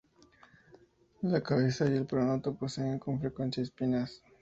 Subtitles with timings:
[1.21, 4.23] La cabeza y el pronoto poseen con frecuencia espinas.